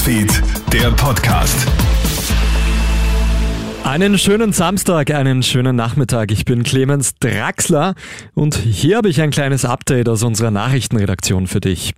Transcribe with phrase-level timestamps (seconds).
[0.00, 1.66] Newsfeed, der Podcast.
[3.84, 6.32] Einen schönen Samstag, einen schönen Nachmittag.
[6.32, 7.94] Ich bin Clemens Draxler
[8.34, 11.92] und hier habe ich ein kleines Update aus unserer Nachrichtenredaktion für dich.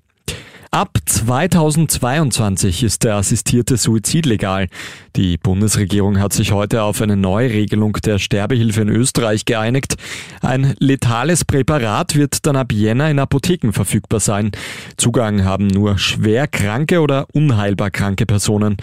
[0.74, 4.68] Ab 2022 ist der assistierte Suizid legal.
[5.16, 9.96] Die Bundesregierung hat sich heute auf eine Neuregelung der Sterbehilfe in Österreich geeinigt.
[10.40, 14.50] Ein letales Präparat wird dann ab Jänner in Apotheken verfügbar sein.
[14.96, 18.78] Zugang haben nur schwer kranke oder unheilbar kranke Personen.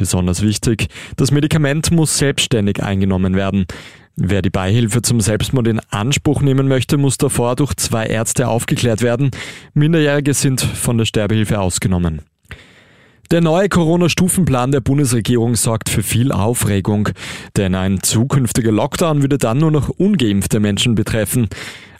[0.00, 0.86] Besonders wichtig,
[1.16, 3.66] das Medikament muss selbstständig eingenommen werden.
[4.16, 9.02] Wer die Beihilfe zum Selbstmord in Anspruch nehmen möchte, muss davor durch zwei Ärzte aufgeklärt
[9.02, 9.30] werden.
[9.74, 12.22] Minderjährige sind von der Sterbehilfe ausgenommen.
[13.30, 17.10] Der neue Corona-Stufenplan der Bundesregierung sorgt für viel Aufregung,
[17.56, 21.46] denn ein zukünftiger Lockdown würde dann nur noch ungeimpfte Menschen betreffen.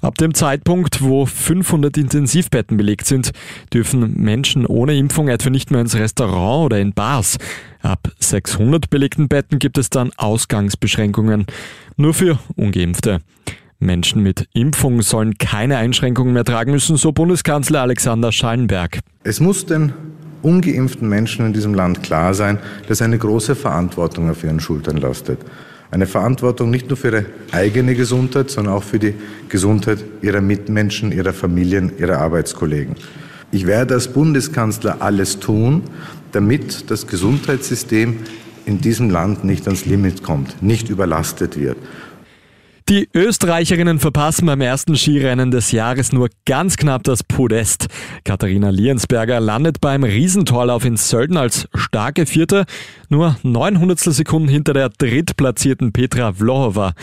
[0.01, 3.31] Ab dem Zeitpunkt, wo 500 Intensivbetten belegt sind,
[3.73, 7.39] dürfen Menschen ohne Impfung etwa nicht mehr ins Restaurant oder in Bars.
[7.81, 11.47] Ab 600 belegten Betten gibt es dann Ausgangsbeschränkungen,
[11.97, 13.21] nur für ungeimpfte.
[13.79, 18.99] Menschen mit Impfung sollen keine Einschränkungen mehr tragen müssen, so Bundeskanzler Alexander Schallenberg.
[19.23, 19.93] Es muss den
[20.43, 25.39] ungeimpften Menschen in diesem Land klar sein, dass eine große Verantwortung auf ihren Schultern lastet.
[25.91, 29.15] Eine Verantwortung nicht nur für ihre eigene Gesundheit, sondern auch für die
[29.49, 32.95] Gesundheit ihrer Mitmenschen, ihrer Familien, ihrer Arbeitskollegen.
[33.51, 35.83] Ich werde als Bundeskanzler alles tun,
[36.31, 38.19] damit das Gesundheitssystem
[38.67, 41.77] in diesem Land nicht ans Limit kommt, nicht überlastet wird.
[42.91, 47.87] Die Österreicherinnen verpassen beim ersten Skirennen des Jahres nur ganz knapp das Podest.
[48.25, 52.65] Katharina Liensberger landet beim Riesentorlauf in Sölden als starke Vierte,
[53.09, 56.95] nur 900 Sekunden hinter der drittplatzierten Petra Vlohova.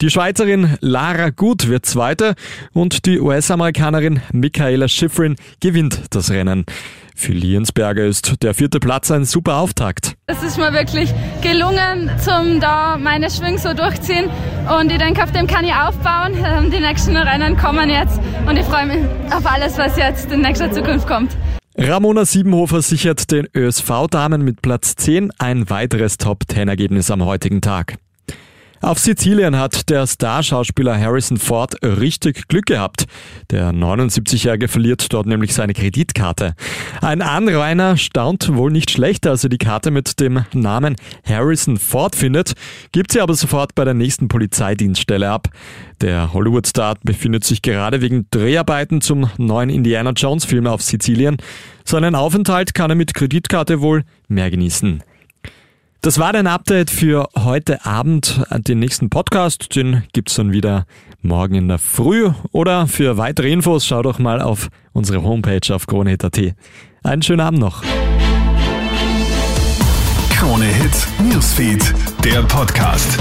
[0.00, 2.34] Die Schweizerin Lara Gut wird Zweite
[2.72, 6.66] und die US-Amerikanerin Michaela Schifrin gewinnt das Rennen.
[7.14, 10.16] Für Liensberger ist der vierte Platz ein super Auftakt.
[10.26, 14.28] Es ist mir wirklich gelungen, zum da meine Schwung so durchziehen
[14.68, 16.34] und ich denke, auf dem kann ich aufbauen.
[16.44, 20.40] Ähm, die nächsten Rennen kommen jetzt und ich freue mich auf alles, was jetzt in
[20.40, 21.36] nächster Zukunft kommt.
[21.78, 27.98] Ramona Siebenhofer sichert den ÖSV-Damen mit Platz 10 ein weiteres Top-10-Ergebnis am heutigen Tag.
[28.82, 33.06] Auf Sizilien hat der Starschauspieler Harrison Ford richtig Glück gehabt.
[33.50, 36.54] Der 79-Jährige verliert dort nämlich seine Kreditkarte.
[37.00, 42.14] Ein Anrainer staunt wohl nicht schlecht, als er die Karte mit dem Namen Harrison Ford
[42.14, 42.52] findet,
[42.92, 45.48] gibt sie aber sofort bei der nächsten Polizeidienststelle ab.
[46.02, 51.38] Der Hollywood-Star befindet sich gerade wegen Dreharbeiten zum neuen Indiana Jones-Film auf Sizilien.
[51.84, 55.02] Seinen Aufenthalt kann er mit Kreditkarte wohl mehr genießen.
[56.06, 58.40] Das war dein Update für heute Abend.
[58.58, 60.86] Den nächsten Podcast, den gibt's dann wieder
[61.20, 62.30] morgen in der Früh.
[62.52, 66.54] Oder für weitere Infos schau doch mal auf unsere Homepage auf kronehit.at.
[67.02, 67.82] Einen schönen Abend noch.
[70.30, 73.18] Krone Hit Newsfeed, der Podcast.